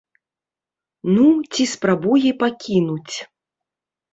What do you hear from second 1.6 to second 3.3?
спрабуе пакінуць.